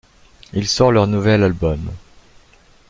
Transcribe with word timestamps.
Il 0.53 0.67
sort 0.67 0.91
leur 0.91 1.05
nouvel 1.05 1.43
album,'. 1.43 1.91